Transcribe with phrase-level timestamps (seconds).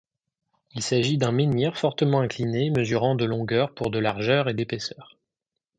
[0.71, 5.19] Il s'agit d'un menhir fortement incliné mesurant de longueur pour de largeur et d'épaisseur.